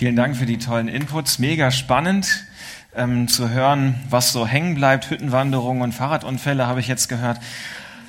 [0.00, 1.38] Vielen Dank für die tollen Inputs.
[1.38, 2.46] Mega spannend
[2.96, 5.10] ähm, zu hören, was so hängen bleibt.
[5.10, 7.38] Hüttenwanderungen und Fahrradunfälle habe ich jetzt gehört.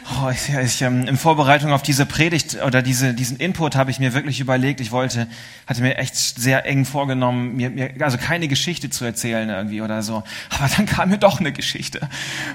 [0.10, 4.00] Oh, ich, ich, ähm, in Vorbereitung auf diese Predigt oder diese, diesen Input habe ich
[4.00, 5.28] mir wirklich überlegt, ich wollte,
[5.68, 10.02] hatte mir echt sehr eng vorgenommen, mir, mir also keine Geschichte zu erzählen irgendwie oder
[10.02, 10.23] so.
[10.50, 12.08] Aber dann kam mir doch eine Geschichte.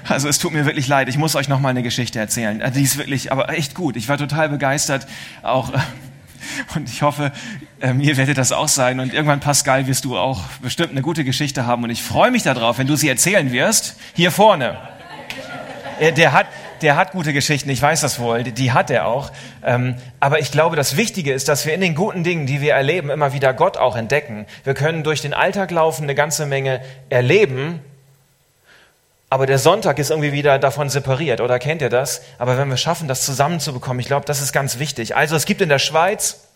[0.07, 2.63] Also es tut mir wirklich leid, ich muss euch noch mal eine Geschichte erzählen.
[2.73, 3.97] Die ist wirklich, aber echt gut.
[3.97, 5.05] Ich war total begeistert,
[5.43, 5.77] auch äh,
[6.75, 7.31] und ich hoffe,
[7.81, 8.99] ähm, ihr werdet das auch sein.
[8.99, 11.83] Und irgendwann, Pascal, wirst du auch bestimmt eine gute Geschichte haben.
[11.83, 13.97] Und ich freue mich darauf, wenn du sie erzählen wirst.
[14.13, 14.77] Hier vorne.
[15.99, 16.47] Äh, der hat,
[16.81, 19.31] der hat gute Geschichten, ich weiß das wohl, die hat er auch.
[19.63, 22.73] Ähm, aber ich glaube, das Wichtige ist, dass wir in den guten Dingen, die wir
[22.73, 24.45] erleben, immer wieder Gott auch entdecken.
[24.63, 27.81] Wir können durch den Alltag laufen, eine ganze Menge erleben,
[29.29, 32.21] aber der Sonntag ist irgendwie wieder davon separiert, oder kennt ihr das?
[32.39, 35.15] Aber wenn wir schaffen, das zusammenzubekommen, ich glaube, das ist ganz wichtig.
[35.15, 36.47] Also es gibt in der Schweiz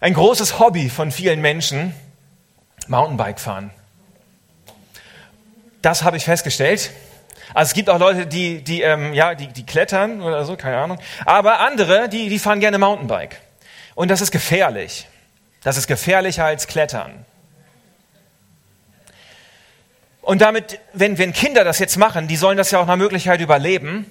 [0.00, 1.94] ein großes Hobby von vielen Menschen,
[2.86, 3.70] Mountainbike fahren.
[5.82, 6.90] Das habe ich festgestellt.
[7.54, 10.78] Also es gibt auch Leute, die, die, ähm, ja, die, die klettern oder so, keine
[10.78, 10.98] Ahnung.
[11.24, 13.40] Aber andere, die, die fahren gerne Mountainbike.
[13.94, 15.08] Und das ist gefährlich.
[15.64, 17.24] Das ist gefährlicher als Klettern.
[20.28, 23.40] Und damit, wenn, wenn Kinder das jetzt machen, die sollen das ja auch nach Möglichkeit
[23.40, 24.04] überleben.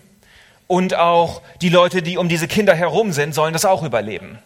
[0.65, 4.39] Und auch die Leute, die um diese Kinder herum sind, sollen das auch überleben.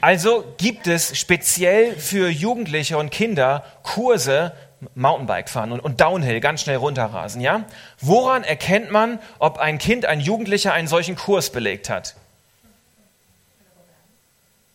[0.00, 4.52] Also gibt es speziell für Jugendliche und Kinder Kurse,
[4.96, 7.66] Mountainbike fahren und, und Downhill ganz schnell runterrasen, ja?
[8.00, 12.16] Woran erkennt man, ob ein Kind, ein Jugendlicher einen solchen Kurs belegt hat?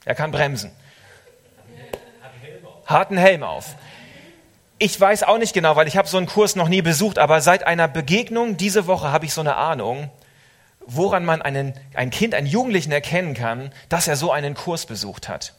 [0.05, 0.71] Er kann bremsen.
[2.85, 3.75] Harten Helm auf.
[4.83, 7.39] Ich weiß auch nicht genau, weil ich habe so einen Kurs noch nie besucht, aber
[7.41, 10.09] seit einer Begegnung diese Woche habe ich so eine Ahnung,
[10.87, 15.29] woran man einen, ein Kind, einen Jugendlichen erkennen kann, dass er so einen Kurs besucht
[15.29, 15.53] hat.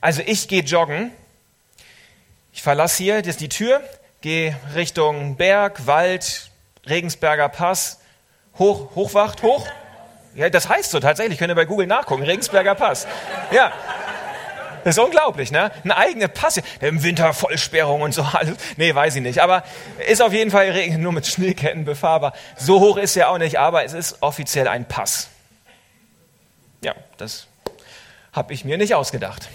[0.00, 1.10] Also ich gehe joggen,
[2.52, 3.82] ich verlasse hier, das ist die Tür,
[4.20, 6.52] gehe Richtung Berg, Wald,
[6.86, 7.98] Regensberger Pass,
[8.56, 9.66] hoch, Hochwacht, hoch.
[10.36, 13.08] Ja, das heißt so tatsächlich, könnt ihr bei Google nachgucken, Regensberger Pass.
[13.50, 13.72] Ja,
[14.84, 15.70] das ist unglaublich, ne?
[15.82, 16.62] Eine eigene Passe.
[16.80, 18.56] Im Winter Vollsperrung und so alles.
[18.76, 19.40] Nee, weiß ich nicht.
[19.40, 19.64] Aber
[20.08, 22.34] ist auf jeden Fall nur mit Schneeketten befahrbar.
[22.56, 25.28] So hoch ist er auch nicht, aber es ist offiziell ein Pass.
[26.82, 27.46] Ja, das
[28.32, 29.48] habe ich mir nicht ausgedacht.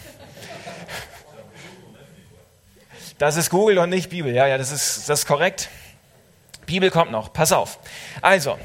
[3.19, 4.33] Das ist Google und nicht Bibel.
[4.33, 5.69] Ja, ja, das ist, das ist korrekt.
[6.65, 7.33] Bibel kommt noch.
[7.33, 7.79] Pass auf.
[8.21, 8.57] Also,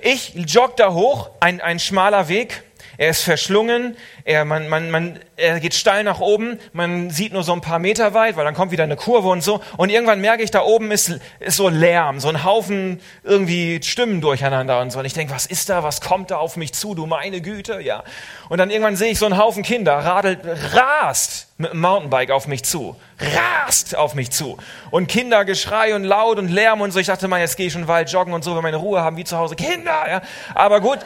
[0.00, 2.64] ich jogge da hoch, ein, ein schmaler Weg
[3.00, 7.42] er ist verschlungen, er, man, man, man, er geht steil nach oben, man sieht nur
[7.42, 9.62] so ein paar Meter weit, weil dann kommt wieder eine Kurve und so.
[9.78, 14.20] Und irgendwann merke ich, da oben ist, ist so Lärm, so ein Haufen irgendwie Stimmen
[14.20, 14.98] durcheinander und so.
[14.98, 17.80] Und ich denke, was ist da, was kommt da auf mich zu, du meine Güte,
[17.80, 18.04] ja.
[18.50, 20.40] Und dann irgendwann sehe ich so einen Haufen Kinder, radelt,
[20.74, 24.58] rast mit dem Mountainbike auf mich zu, rast auf mich zu.
[24.90, 26.98] Und Kindergeschrei und laut und Lärm und so.
[26.98, 29.16] Ich dachte mal, jetzt gehe ich schon Wald joggen und so, wenn meine Ruhe haben,
[29.16, 29.56] wie zu Hause.
[29.56, 30.20] Kinder, ja.
[30.54, 30.98] Aber gut.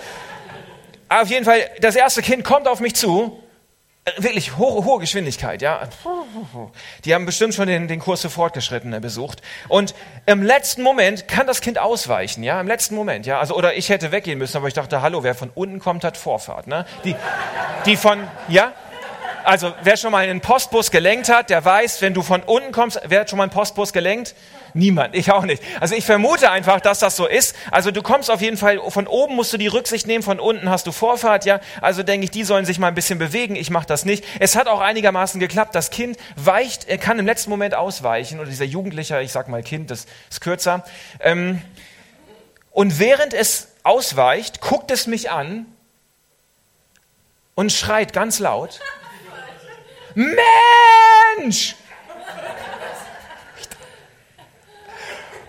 [1.08, 3.40] Auf jeden Fall, das erste Kind kommt auf mich zu.
[4.04, 5.88] Äh, wirklich hohe, hohe Geschwindigkeit, ja.
[7.04, 9.40] Die haben bestimmt schon den, den Kurs für Fortgeschrittene besucht.
[9.68, 9.94] Und
[10.26, 12.60] im letzten Moment kann das Kind ausweichen, ja.
[12.60, 13.40] Im letzten Moment, ja.
[13.40, 16.16] Also, oder ich hätte weggehen müssen, aber ich dachte, hallo, wer von unten kommt, hat
[16.16, 16.84] Vorfahrt, ne?
[17.04, 17.16] Die,
[17.86, 18.72] die von, ja.
[19.44, 23.00] Also, wer schon mal einen Postbus gelenkt hat, der weiß, wenn du von unten kommst,
[23.06, 24.34] wer hat schon mal einen Postbus gelenkt?
[24.72, 25.62] Niemand, ich auch nicht.
[25.78, 27.54] Also ich vermute einfach, dass das so ist.
[27.70, 30.68] Also du kommst auf jeden Fall, von oben musst du die Rücksicht nehmen, von unten
[30.68, 31.60] hast du Vorfahrt, ja.
[31.80, 34.24] Also denke ich, die sollen sich mal ein bisschen bewegen, ich mache das nicht.
[34.40, 35.74] Es hat auch einigermaßen geklappt.
[35.74, 39.62] Das Kind weicht, er kann im letzten Moment ausweichen, oder dieser Jugendliche, ich sag mal
[39.62, 40.84] Kind, das ist kürzer.
[41.20, 41.62] Ähm,
[42.72, 45.66] und während es ausweicht, guckt es mich an
[47.54, 48.80] und schreit ganz laut,
[50.14, 51.74] Mensch!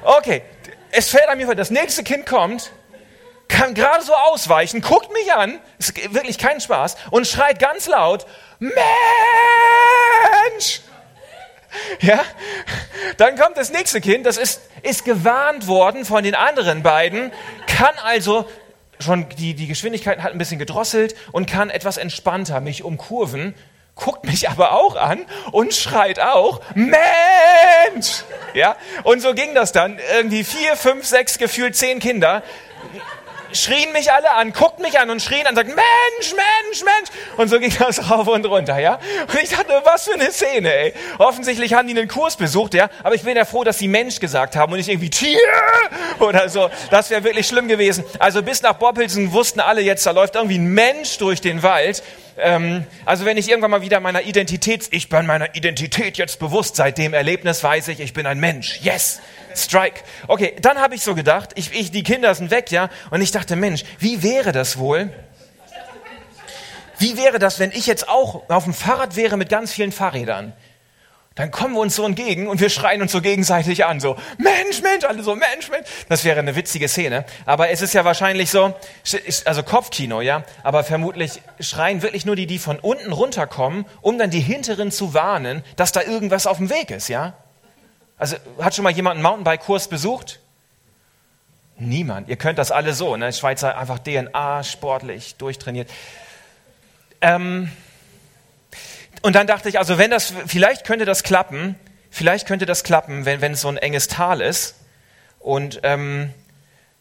[0.04, 0.44] Okay,
[0.92, 2.72] es fällt an mir vor, das nächste Kind kommt,
[3.48, 8.26] kann gerade so ausweichen, guckt mich an, ist wirklich kein Spaß, und schreit ganz laut,
[8.60, 8.76] Mensch!
[12.00, 12.24] Ja,
[13.18, 17.32] dann kommt das nächste Kind, das ist, ist gewarnt worden von den anderen beiden,
[17.68, 18.50] kann also
[19.00, 23.56] schon die, die Geschwindigkeit hat ein bisschen gedrosselt und kann etwas entspannter mich umkurven
[23.96, 28.24] guckt mich aber auch an und schreit auch, Mensch!
[28.54, 30.00] Ja, und so ging das dann.
[30.16, 32.44] Irgendwie vier, fünf, sechs, gefühlt zehn Kinder
[33.56, 37.10] schrien mich alle an, guckten mich an und schrien an, sagten, Mensch, Mensch, Mensch.
[37.38, 39.00] Und so ging das rauf und runter, ja.
[39.28, 40.94] Und ich dachte, was für eine Szene, ey.
[41.18, 42.90] Offensichtlich haben die einen Kurs besucht, ja.
[43.04, 45.40] Aber ich bin ja froh, dass sie Mensch gesagt haben und nicht irgendwie Tier
[46.20, 46.70] oder so.
[46.92, 48.04] Das wäre wirklich schlimm gewesen.
[48.20, 52.04] Also bis nach Boppelsen wussten alle jetzt, da läuft irgendwie ein Mensch durch den Wald.
[52.38, 56.76] Ähm, also wenn ich irgendwann mal wieder meiner Identität, ich bin meiner Identität jetzt bewusst,
[56.76, 58.80] seit dem Erlebnis weiß ich, ich bin ein Mensch.
[58.82, 59.22] Yes!
[59.58, 60.02] Strike.
[60.28, 63.32] Okay, dann habe ich so gedacht, ich, ich, die Kinder sind weg, ja, und ich
[63.32, 65.12] dachte, Mensch, wie wäre das wohl?
[66.98, 70.54] Wie wäre das, wenn ich jetzt auch auf dem Fahrrad wäre mit ganz vielen Fahrrädern?
[71.36, 74.82] Dann kommen wir uns so entgegen und wir schreien uns so gegenseitig an, so Mensch,
[74.82, 75.86] Mensch, alle so Mensch, Mensch.
[76.08, 77.26] Das wäre eine witzige Szene.
[77.46, 78.74] Aber es ist ja wahrscheinlich so,
[79.44, 80.44] also Kopfkino, ja.
[80.64, 85.14] Aber vermutlich schreien wirklich nur die, die von unten runterkommen, um dann die hinteren zu
[85.14, 87.34] warnen, dass da irgendwas auf dem Weg ist, ja.
[88.18, 90.40] Also hat schon mal jemand einen Mountainbike-Kurs besucht?
[91.78, 92.30] Niemand.
[92.30, 93.18] Ihr könnt das alle so.
[93.18, 93.34] Ne?
[93.34, 95.90] Schweizer einfach DNA, sportlich, durchtrainiert.
[97.22, 97.72] Ähm,
[99.22, 101.76] und dann dachte ich, also wenn das, vielleicht könnte das klappen,
[102.10, 104.76] vielleicht könnte das klappen, wenn, wenn es so ein enges Tal ist
[105.40, 106.34] und ähm,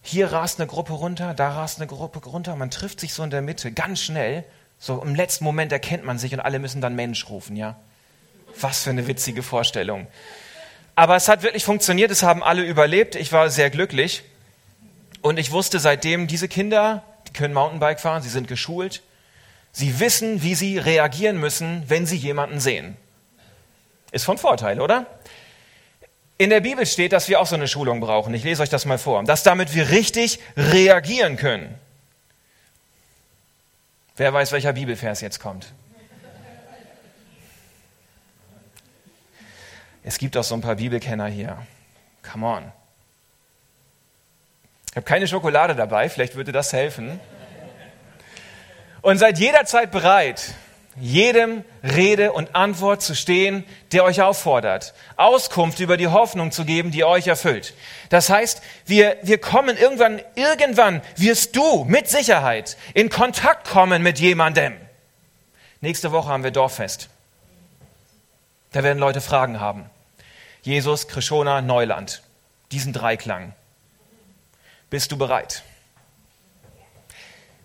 [0.02, 3.30] hier rast eine Gruppe runter, da rast eine Gruppe runter, man trifft sich so in
[3.30, 4.44] der Mitte, ganz schnell,
[4.78, 7.76] so im letzten Moment erkennt man sich und alle müssen dann Mensch rufen, ja.
[8.60, 10.06] Was für eine witzige Vorstellung.
[10.96, 13.16] Aber es hat wirklich funktioniert, es haben alle überlebt.
[13.16, 14.22] Ich war sehr glücklich.
[15.22, 19.02] Und ich wusste seitdem, diese Kinder, die können Mountainbike fahren, sie sind geschult.
[19.72, 22.96] Sie wissen, wie sie reagieren müssen, wenn sie jemanden sehen.
[24.12, 25.06] Ist von Vorteil, oder?
[26.38, 28.34] In der Bibel steht, dass wir auch so eine Schulung brauchen.
[28.34, 29.24] Ich lese euch das mal vor.
[29.24, 31.74] Dass damit wir richtig reagieren können.
[34.16, 35.72] Wer weiß, welcher Bibelvers jetzt kommt?
[40.04, 41.56] Es gibt auch so ein paar Bibelkenner hier.
[42.30, 42.72] Come on.
[44.90, 47.18] Ich habe keine Schokolade dabei, vielleicht würde das helfen.
[49.00, 50.54] Und seid jederzeit bereit,
[50.96, 56.90] jedem Rede und Antwort zu stehen, der euch auffordert, Auskunft über die Hoffnung zu geben,
[56.90, 57.74] die euch erfüllt.
[58.10, 64.20] Das heißt, wir, wir kommen irgendwann, irgendwann wirst du mit Sicherheit in Kontakt kommen mit
[64.20, 64.74] jemandem.
[65.80, 67.08] Nächste Woche haben wir Dorffest.
[68.72, 69.90] Da werden Leute Fragen haben.
[70.64, 72.22] Jesus, Krishona, Neuland.
[72.72, 73.54] Diesen Dreiklang.
[74.88, 75.62] Bist du bereit?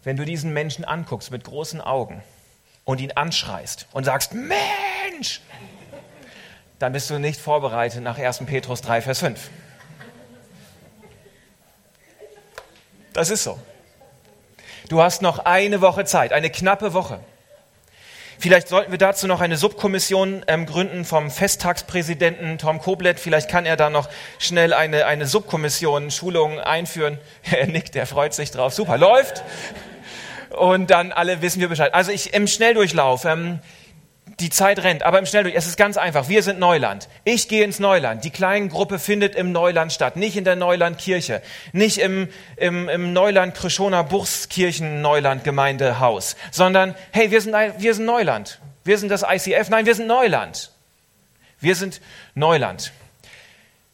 [0.04, 2.22] Wenn du diesen Menschen anguckst mit großen Augen
[2.84, 5.40] und ihn anschreist und sagst, Mensch,
[6.78, 8.40] dann bist du nicht vorbereitet nach 1.
[8.40, 9.50] Petrus 3, Vers 5.
[13.14, 13.58] Das ist so.
[14.90, 17.22] Du hast noch eine Woche Zeit, eine knappe Woche.
[18.42, 23.20] Vielleicht sollten wir dazu noch eine Subkommission ähm, gründen vom Festtagspräsidenten Tom Koblet.
[23.20, 24.08] Vielleicht kann er da noch
[24.38, 27.18] schnell eine, eine Subkommission, Schulung einführen.
[27.52, 28.74] Er nickt, er freut sich drauf.
[28.74, 29.44] Super, läuft.
[30.58, 31.94] Und dann alle wissen wir Bescheid.
[31.94, 33.26] Also ich im Schnelldurchlauf.
[33.26, 33.60] Ähm,
[34.40, 36.30] die Zeit rennt, aber im Schnelldurch, es ist ganz einfach.
[36.30, 37.10] Wir sind Neuland.
[37.24, 38.24] Ich gehe ins Neuland.
[38.24, 41.42] Die kleine Gruppe findet im Neuland statt, nicht in der Neulandkirche,
[41.74, 48.06] nicht im, im, im Neuland Krischoner Buchskirchen Neuland Gemeindehaus, sondern hey, wir sind, wir sind
[48.06, 48.60] Neuland.
[48.84, 49.70] Wir sind das ICF.
[49.70, 50.72] Nein, wir sind Neuland.
[51.60, 52.02] Wir sind
[52.34, 52.94] Neuland.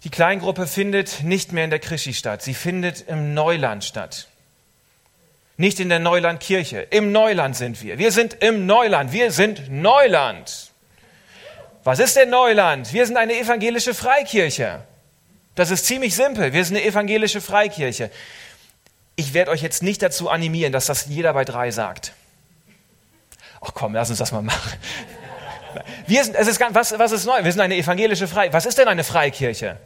[0.04, 2.44] Die Kleingruppe findet nicht mehr in der Krischi statt.
[2.44, 4.28] Sie findet im Neuland statt.
[5.58, 6.82] Nicht in der Neulandkirche.
[6.82, 7.98] Im Neuland sind wir.
[7.98, 9.14] Wir sind im Neuland.
[9.14, 10.72] Wir sind Neuland.
[11.84, 12.92] Was ist denn Neuland?
[12.94, 14.84] Wir sind eine evangelische Freikirche.
[15.54, 16.52] Das ist ziemlich simpel.
[16.52, 18.12] Wir sind eine evangelische Freikirche.
[19.16, 22.12] Ich werde euch jetzt nicht dazu animieren, dass das jeder bei drei sagt.
[23.62, 24.74] Ach komm, lass uns das mal machen.
[26.08, 27.44] Wir sind, es ist, was, was ist neu?
[27.44, 28.54] Wir sind eine evangelische Freikirche.
[28.54, 29.78] Was ist denn eine Freikirche?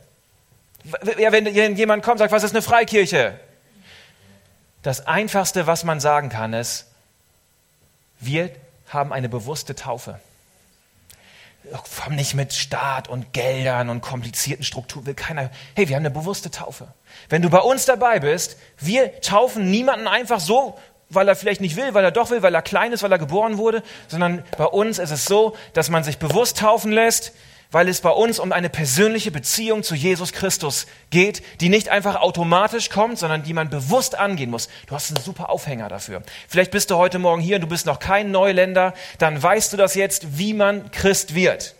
[1.17, 3.39] Ja, wenn jemand kommt und sagt, was ist eine Freikirche?
[4.81, 6.85] Das Einfachste, was man sagen kann, ist,
[8.19, 8.51] wir
[8.87, 10.19] haben eine bewusste Taufe.
[12.03, 15.51] Komm nicht mit Staat und Geldern und komplizierten Strukturen, will keiner.
[15.75, 16.87] Hey, wir haben eine bewusste Taufe.
[17.27, 21.75] Wenn du bei uns dabei bist, wir taufen niemanden einfach so, weil er vielleicht nicht
[21.75, 24.65] will, weil er doch will, weil er klein ist, weil er geboren wurde, sondern bei
[24.65, 27.33] uns ist es so, dass man sich bewusst taufen lässt,
[27.71, 32.15] weil es bei uns um eine persönliche Beziehung zu Jesus Christus geht, die nicht einfach
[32.15, 34.69] automatisch kommt, sondern die man bewusst angehen muss.
[34.87, 36.23] Du hast einen super Aufhänger dafür.
[36.47, 39.77] Vielleicht bist du heute Morgen hier und du bist noch kein Neuländer, dann weißt du
[39.77, 41.75] das jetzt, wie man Christ wird.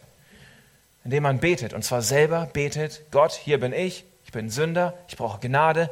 [1.03, 5.17] Indem man betet und zwar selber betet, Gott, hier bin ich, ich bin Sünder, ich
[5.17, 5.89] brauche Gnade.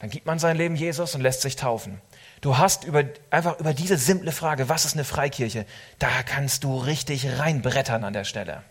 [0.00, 2.00] Dann gibt man sein Leben Jesus und lässt sich taufen.
[2.40, 5.66] Du hast über, einfach über diese simple Frage, was ist eine Freikirche,
[5.98, 8.62] da kannst du richtig reinbrettern an der Stelle.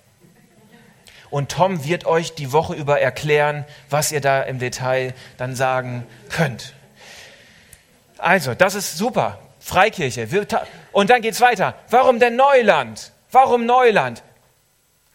[1.35, 6.07] Und Tom wird euch die Woche über erklären, was ihr da im Detail dann sagen
[6.29, 6.73] könnt.
[8.17, 9.37] Also, das ist super.
[9.59, 10.29] Freikirche.
[10.93, 11.75] Und dann geht's weiter.
[11.89, 13.11] Warum denn Neuland?
[13.31, 14.23] Warum Neuland?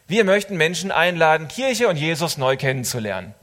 [0.09, 3.35] Wir möchten Menschen einladen, Kirche und Jesus neu kennenzulernen.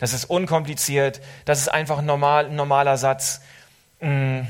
[0.00, 1.20] Das ist unkompliziert.
[1.44, 3.40] Das ist einfach ein, normal, ein normaler Satz.
[4.00, 4.40] Mm.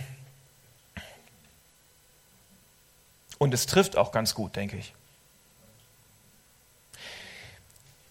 [3.36, 4.95] Und es trifft auch ganz gut, denke ich.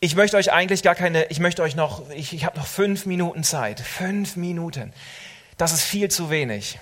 [0.05, 3.07] Ich möchte euch eigentlich gar keine, ich möchte euch noch, ich, ich habe noch fünf
[3.07, 3.79] Minuten Zeit.
[3.79, 4.93] Fünf Minuten.
[5.57, 6.77] Das ist viel zu wenig.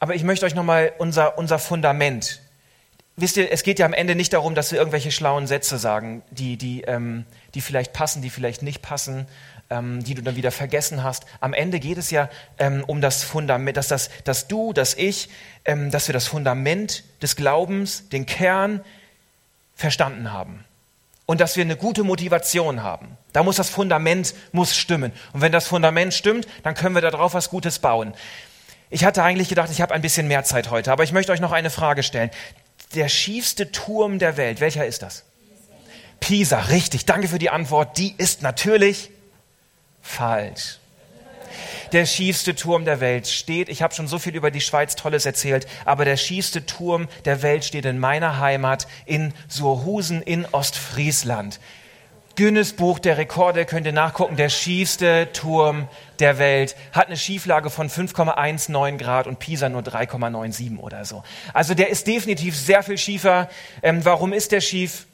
[0.00, 2.42] Aber ich möchte euch nochmal unser, unser Fundament.
[3.14, 6.24] Wisst ihr, es geht ja am Ende nicht darum, dass wir irgendwelche schlauen Sätze sagen,
[6.32, 9.28] die, die, ähm, die vielleicht passen, die vielleicht nicht passen,
[9.70, 11.24] ähm, die du dann wieder vergessen hast.
[11.38, 12.28] Am Ende geht es ja
[12.58, 15.28] ähm, um das Fundament, dass, das, dass du, dass ich,
[15.64, 18.80] ähm, dass wir das Fundament des Glaubens, den Kern
[19.76, 20.64] verstanden haben
[21.26, 23.16] und dass wir eine gute Motivation haben.
[23.32, 25.12] Da muss das Fundament muss stimmen.
[25.32, 28.14] Und wenn das Fundament stimmt, dann können wir darauf was Gutes bauen.
[28.90, 31.40] Ich hatte eigentlich gedacht, ich habe ein bisschen mehr Zeit heute, aber ich möchte euch
[31.40, 32.30] noch eine Frage stellen.
[32.94, 35.24] Der schiefste Turm der Welt, welcher ist das?
[36.20, 37.06] Pisa, richtig.
[37.06, 37.96] Danke für die Antwort.
[37.96, 39.10] Die ist natürlich
[40.02, 40.78] falsch
[41.92, 43.68] der schiefste Turm der Welt steht.
[43.68, 47.42] Ich habe schon so viel über die Schweiz Tolles erzählt, aber der schiefste Turm der
[47.42, 51.60] Welt steht in meiner Heimat in Surhusen in Ostfriesland.
[52.34, 54.36] Guinness Buch der Rekorde könnt ihr nachgucken.
[54.36, 55.86] Der schiefste Turm
[56.18, 61.22] der Welt hat eine Schieflage von 5,19 Grad und Pisa nur 3,97 oder so.
[61.52, 63.50] Also der ist definitiv sehr viel schiefer.
[63.82, 65.06] Ähm, warum ist der schief?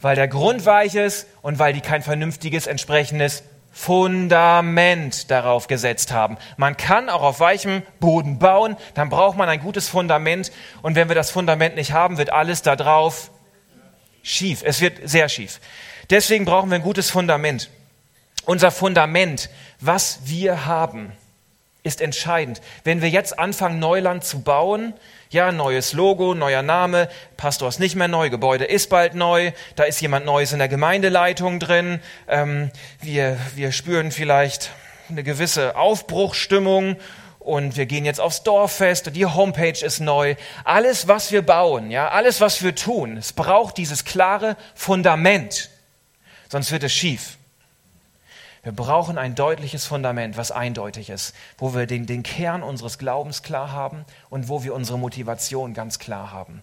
[0.00, 6.36] Weil der Grund weich ist und weil die kein vernünftiges entsprechendes Fundament darauf gesetzt haben.
[6.58, 10.52] Man kann auch auf weichem Boden bauen, dann braucht man ein gutes Fundament
[10.82, 13.30] und wenn wir das Fundament nicht haben, wird alles da drauf
[14.22, 14.62] schief.
[14.64, 15.60] Es wird sehr schief.
[16.10, 17.70] Deswegen brauchen wir ein gutes Fundament.
[18.44, 19.48] Unser Fundament,
[19.80, 21.12] was wir haben,
[21.82, 22.60] ist entscheidend.
[22.84, 24.94] Wenn wir jetzt anfangen, Neuland zu bauen,
[25.30, 29.84] ja, neues Logo, neuer Name, Pastor ist nicht mehr neu, Gebäude ist bald neu, da
[29.84, 32.70] ist jemand Neues in der Gemeindeleitung drin, ähm,
[33.00, 34.70] wir, wir spüren vielleicht
[35.08, 36.96] eine gewisse Aufbruchstimmung
[37.40, 40.36] und wir gehen jetzt aufs Dorffest, die Homepage ist neu.
[40.64, 45.70] Alles, was wir bauen, ja, alles, was wir tun, es braucht dieses klare Fundament,
[46.48, 47.38] sonst wird es schief.
[48.62, 53.42] Wir brauchen ein deutliches Fundament, was eindeutig ist, wo wir den, den Kern unseres Glaubens
[53.42, 56.62] klar haben und wo wir unsere Motivation ganz klar haben.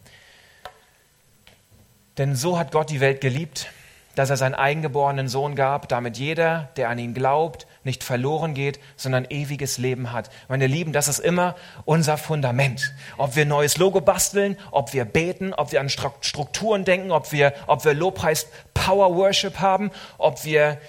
[2.17, 3.67] Denn so hat Gott die Welt geliebt,
[4.15, 8.79] dass er seinen eingeborenen Sohn gab, damit jeder, der an ihn glaubt, nicht verloren geht,
[8.95, 10.29] sondern ewiges Leben hat.
[10.47, 12.93] Meine Lieben, das ist immer unser Fundament.
[13.17, 17.33] Ob wir ein neues Logo basteln, ob wir beten, ob wir an Strukturen denken, ob
[17.33, 20.79] wir, ob wir Lobpreis Power Worship haben, ob wir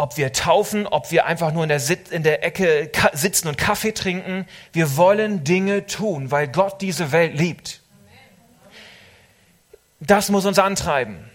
[0.00, 3.92] ob wir taufen, ob wir einfach nur in der, in der Ecke sitzen und Kaffee
[3.92, 4.46] trinken.
[4.72, 7.80] Wir wollen Dinge tun, weil Gott diese Welt liebt.
[10.00, 11.30] Das muss uns antreiben.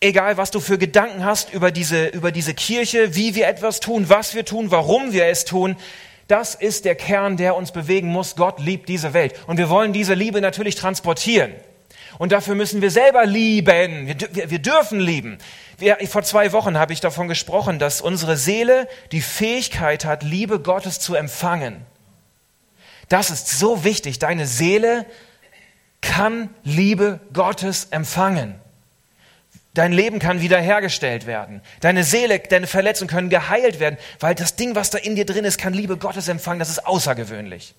[0.00, 4.08] Egal, was du für Gedanken hast über diese, über diese Kirche, wie wir etwas tun,
[4.08, 5.76] was wir tun, warum wir es tun,
[6.28, 8.34] das ist der Kern, der uns bewegen muss.
[8.34, 9.34] Gott liebt diese Welt.
[9.46, 11.52] Und wir wollen diese Liebe natürlich transportieren.
[12.18, 14.06] Und dafür müssen wir selber lieben.
[14.06, 15.38] Wir, wir, wir dürfen lieben.
[15.78, 20.60] Wir, vor zwei Wochen habe ich davon gesprochen, dass unsere Seele die Fähigkeit hat, Liebe
[20.60, 21.84] Gottes zu empfangen.
[23.08, 24.18] Das ist so wichtig.
[24.18, 25.06] Deine Seele
[26.00, 28.54] kann Liebe Gottes empfangen.
[29.74, 31.62] Dein Leben kann wiederhergestellt werden.
[31.80, 35.46] Deine Seele, deine Verletzungen können geheilt werden, weil das Ding, was da in dir drin
[35.46, 36.58] ist, kann Liebe Gottes empfangen.
[36.58, 37.74] Das ist außergewöhnlich.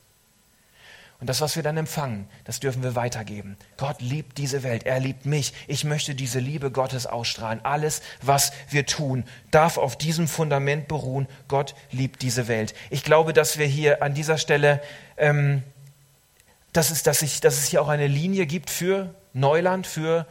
[1.24, 3.56] Und das, was wir dann empfangen, das dürfen wir weitergeben.
[3.77, 4.84] Gott liebt diese Welt.
[4.84, 5.53] Er liebt mich.
[5.70, 7.62] Ich möchte diese Liebe Gottes ausstrahlen.
[7.63, 11.30] Alles, was wir tun, darf auf diesem Fundament beruhen.
[11.48, 12.74] Gott liebt diese Welt.
[12.89, 14.82] Ich glaube, dass wir hier an dieser Stelle,
[15.15, 15.63] ähm,
[16.74, 20.27] dass, es, dass, ich, dass es hier auch eine Linie gibt für Neuland, für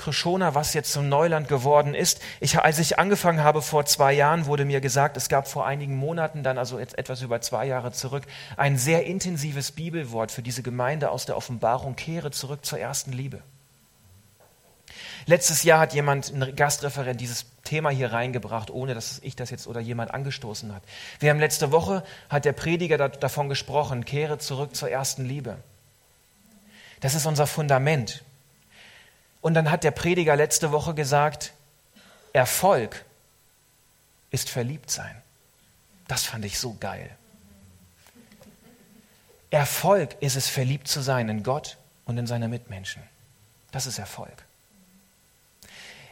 [0.00, 2.20] Krishona, was jetzt zum Neuland geworden ist.
[2.40, 5.94] Ich, als ich angefangen habe vor zwei Jahren, wurde mir gesagt, es gab vor einigen
[5.96, 8.24] Monaten, dann also etwas über zwei Jahre zurück,
[8.56, 13.42] ein sehr intensives Bibelwort für diese Gemeinde aus der Offenbarung, kehre zurück zur ersten Liebe.
[15.26, 19.66] Letztes Jahr hat jemand, ein Gastreferent, dieses Thema hier reingebracht, ohne dass ich das jetzt
[19.66, 20.82] oder jemand angestoßen hat.
[21.18, 25.58] Wir haben letzte Woche, hat der Prediger davon gesprochen, kehre zurück zur ersten Liebe.
[27.00, 28.24] Das ist unser Fundament.
[29.40, 31.52] Und dann hat der Prediger letzte Woche gesagt,
[32.32, 33.04] Erfolg
[34.30, 35.14] ist verliebt sein.
[36.08, 37.10] Das fand ich so geil.
[39.50, 43.02] Erfolg ist es, verliebt zu sein in Gott und in seine Mitmenschen.
[43.72, 44.44] Das ist Erfolg.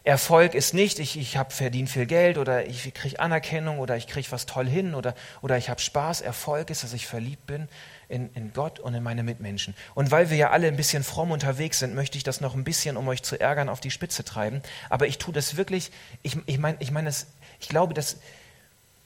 [0.04, 4.30] Erfolg ist nicht, ich, ich habe viel Geld oder ich kriege Anerkennung oder ich kriege
[4.32, 6.22] was toll hin oder, oder ich habe Spaß.
[6.22, 7.68] Erfolg ist, dass ich verliebt bin
[8.08, 9.74] in, in Gott und in meine Mitmenschen.
[9.94, 12.64] Und weil wir ja alle ein bisschen fromm unterwegs sind, möchte ich das noch ein
[12.64, 14.62] bisschen, um euch zu ärgern, auf die Spitze treiben.
[14.88, 15.90] Aber ich tue das wirklich,
[16.22, 18.16] ich, ich meine, ich, mein, ich glaube, dass,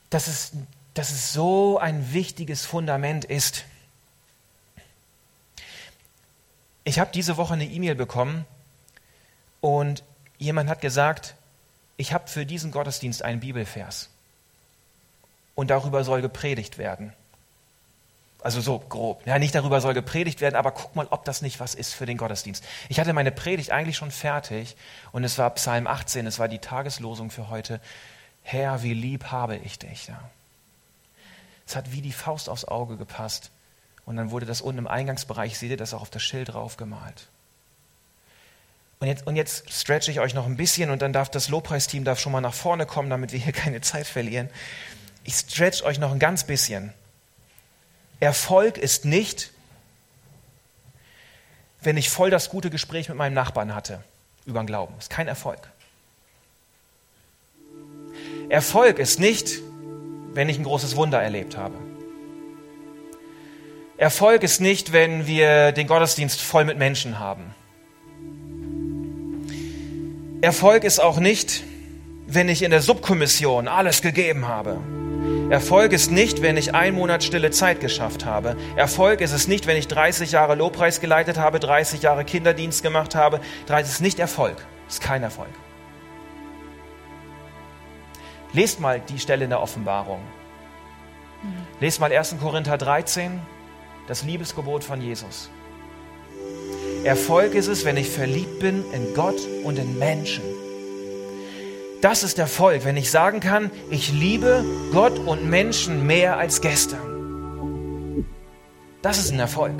[0.09, 0.53] dass, es,
[0.93, 3.65] dass es so ein wichtiges Fundament ist.
[6.85, 8.45] Ich habe diese Woche eine E-Mail bekommen
[9.61, 10.03] und
[10.37, 11.35] jemand hat gesagt,
[11.97, 14.09] ich habe für diesen Gottesdienst einen Bibelvers
[15.55, 17.13] und darüber soll gepredigt werden.
[18.43, 19.25] Also so grob.
[19.25, 22.05] Ja, nicht darüber soll gepredigt werden, aber guck mal, ob das nicht was ist für
[22.05, 22.63] den Gottesdienst.
[22.89, 24.75] Ich hatte meine Predigt eigentlich schon fertig
[25.13, 27.79] und es war Psalm 18, es war die Tageslosung für heute.
[28.41, 30.07] Herr, wie lieb habe ich dich.
[30.07, 30.19] Ja.
[31.65, 33.51] Es hat wie die Faust aufs Auge gepasst.
[34.05, 37.29] Und dann wurde das unten im Eingangsbereich, seht ihr das auch auf das Schild draufgemalt.
[38.99, 42.03] Und jetzt, und jetzt stretche ich euch noch ein bisschen und dann darf das Lobpreisteam
[42.03, 44.49] darf schon mal nach vorne kommen, damit wir hier keine Zeit verlieren.
[45.23, 46.93] Ich stretch euch noch ein ganz bisschen.
[48.19, 49.51] Erfolg ist nicht,
[51.81, 54.03] wenn ich voll das gute Gespräch mit meinem Nachbarn hatte
[54.45, 54.93] über den Glauben.
[54.95, 55.59] Das ist kein Erfolg.
[58.49, 59.59] Erfolg ist nicht,
[60.33, 61.75] wenn ich ein großes Wunder erlebt habe.
[63.97, 67.53] Erfolg ist nicht, wenn wir den Gottesdienst voll mit Menschen haben.
[70.41, 71.63] Erfolg ist auch nicht,
[72.27, 74.79] wenn ich in der Subkommission alles gegeben habe.
[75.49, 78.55] Erfolg ist nicht, wenn ich einen Monat stille Zeit geschafft habe.
[78.75, 83.13] Erfolg ist es nicht, wenn ich 30 Jahre Lobpreis geleitet habe, 30 Jahre Kinderdienst gemacht
[83.13, 83.39] habe.
[83.67, 84.55] Das ist nicht Erfolg.
[84.85, 85.49] Das ist kein Erfolg.
[88.53, 90.21] Lest mal die Stelle in der Offenbarung.
[91.79, 92.37] Lest mal 1.
[92.39, 93.39] Korinther 13,
[94.07, 95.49] das Liebesgebot von Jesus.
[97.03, 100.43] Erfolg ist es, wenn ich verliebt bin in Gott und in Menschen.
[102.03, 108.25] Das ist Erfolg, wenn ich sagen kann, ich liebe Gott und Menschen mehr als gestern.
[109.01, 109.75] Das ist ein Erfolg.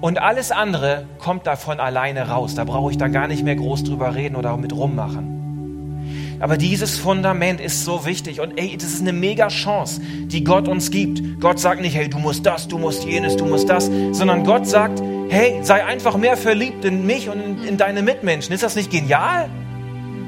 [0.00, 2.56] Und alles andere kommt davon alleine raus.
[2.56, 6.38] Da brauche ich dann gar nicht mehr groß drüber reden oder mit rummachen.
[6.40, 10.66] Aber dieses Fundament ist so wichtig und ey, das ist eine mega Chance, die Gott
[10.66, 11.40] uns gibt.
[11.40, 14.66] Gott sagt nicht, hey, du musst das, du musst jenes, du musst das, sondern Gott
[14.66, 18.52] sagt, hey, sei einfach mehr verliebt in mich und in deine Mitmenschen.
[18.52, 19.48] Ist das nicht genial?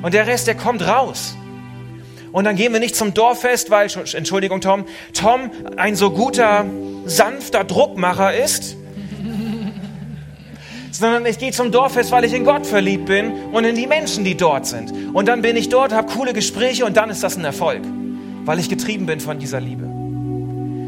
[0.03, 1.37] Und der Rest, der kommt raus.
[2.33, 6.65] Und dann gehen wir nicht zum Dorffest, weil, Entschuldigung Tom, Tom ein so guter,
[7.05, 8.77] sanfter Druckmacher ist,
[10.93, 14.25] sondern ich gehe zum Dorffest, weil ich in Gott verliebt bin und in die Menschen,
[14.25, 14.93] die dort sind.
[15.13, 17.83] Und dann bin ich dort, habe coole Gespräche und dann ist das ein Erfolg,
[18.45, 19.91] weil ich getrieben bin von dieser Liebe.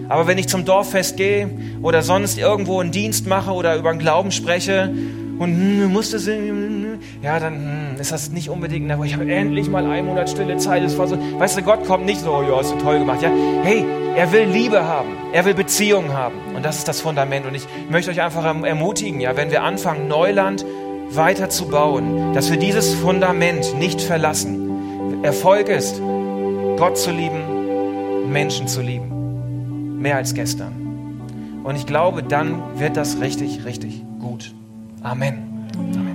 [0.08, 1.50] Aber wenn ich zum Dorffest gehe
[1.82, 4.94] oder sonst irgendwo einen Dienst mache oder über den Glauben spreche
[5.42, 9.84] und musste singen, ja, dann hm, ist das nicht unbedingt, aber ich habe endlich mal
[9.84, 10.84] einen Monat stille Zeit.
[10.84, 13.22] Das war so, weißt du, Gott kommt nicht so, oh, ja, hast du toll gemacht.
[13.22, 13.30] Ja,
[13.62, 13.84] hey,
[14.16, 17.46] er will Liebe haben, er will Beziehungen haben und das ist das Fundament.
[17.46, 20.64] Und ich möchte euch einfach erm-, ermutigen, ja, wenn wir anfangen, Neuland
[21.10, 25.22] weiter zu bauen, dass wir dieses Fundament nicht verlassen.
[25.24, 26.00] Erfolg ist,
[26.78, 31.60] Gott zu lieben, Menschen zu lieben, mehr als gestern.
[31.64, 34.54] Und ich glaube, dann wird das richtig, richtig gut.
[35.04, 35.68] Amen.
[35.76, 36.11] Amen.